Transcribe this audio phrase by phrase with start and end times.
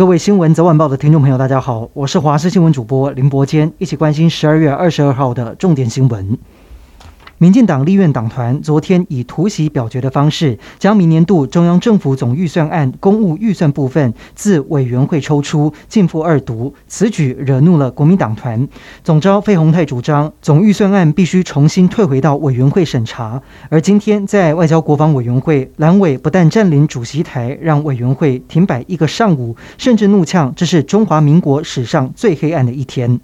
[0.00, 6.38] 各位新闻早晚报的听众朋友，大家好，我是华视新闻主播林伯坚，一起关心十二月二十二号的重点新闻。
[7.42, 16.74] 民进党立院党团昨天以突袭表决的方式，将明年度中央政府总预算案公务预算部分自委员会抽出，径付二读。
[16.86, 18.68] 此举惹怒了国民党团
[19.02, 23.40] 总召费鸿泰，主张总预算案必须重新退回到委员会审查。
[23.70, 33.18] 而今天在外交国防委员会，蓝委不但占领主席台，让委员会停摆一个上午，甚至怒呛这是中华民国史上最黑暗的一天。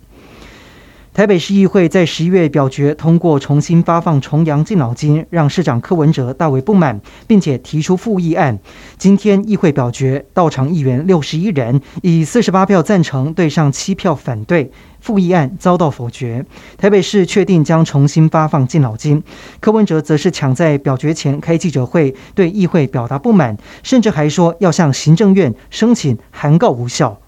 [1.16, 8.58] 台北市议会在十一月表决通过重新发放重阳敬老金，让市长柯文哲大为不满，并且提出复议案。
[8.98, 16.44] 今天议会表决，到场议员六十一人，以四十八票赞成对上七票反对，复议案遭到否决。
[16.76, 19.22] 台北市确定将重新发放敬老金，
[19.58, 27.18] 柯文哲则是抢在表决前开记者会，对议会表达不满，甚至还说要向行政院申请函告无效。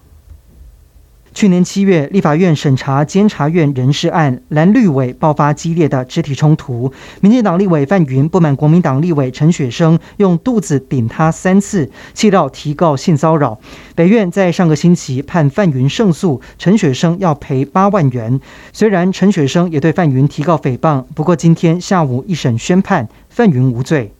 [1.39, 6.91] 去年七月，立法院审查监察院人事案，蓝绿委爆发激烈的肢体冲突。
[7.21, 13.57] 民进党立委范云不满国民党立委陈雪生用肚子顶他三次，气到提告性骚扰。
[13.95, 18.41] 北院在上个星期判范云胜诉，陈雪生要赔八万元。
[18.73, 24.11] 虽然陈雪生也对范云提告诽谤，不过今天下午一审宣判范云无罪。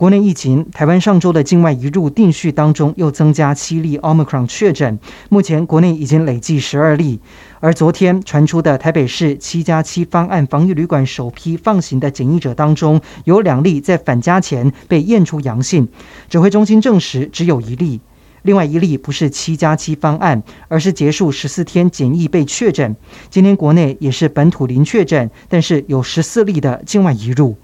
[0.00, 4.98] 国内疫情，台湾上周的境外移入定序当中又增加七例 Omicron 确诊，
[5.28, 7.20] 目前国内已经累计十二例。
[7.60, 15.86] 而昨天传出的台北市七加七方案防疫旅馆首批放行的检疫者当中，有两例在返家前被验出阳性，
[16.30, 18.00] 指挥中心证实只有一例，
[18.40, 22.96] 另外一例不是七加七方案，而是结束十四天检疫被确诊。
[23.28, 27.54] 今天国内也是本土零确诊，但是有十四例的境外移入。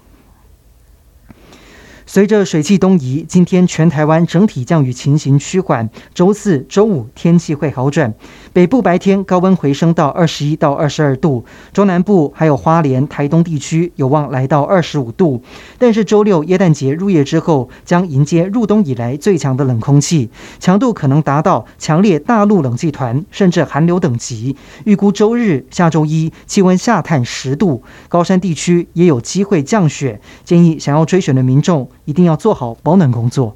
[2.09, 5.89] 随着水汽东移，今天全台湾整体降雨情形趋缓。
[6.13, 8.13] 周四、周五天气会好转。
[8.53, 11.43] 北部白天高温回升到二十一到二十二度，
[11.73, 15.43] 中南部还有花莲、台东地区有望来到二十五度。
[15.77, 20.29] 但是周六耶诞节入夜之后，将迎接入冬以来最强的冷空气，
[20.61, 24.55] 强度可能达到强烈大陆冷气团甚至寒流等级。
[24.85, 30.21] 预估周日、下周一气温下探十度，高山地区也有机会降雪。
[30.45, 33.53] 建议想要追雪的民众，一定要做好保暖工作。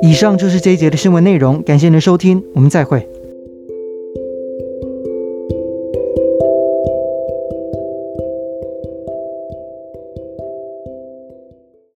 [0.00, 3.06] 以上就是这一节的新闻内容，感谢您的收听，我们再会。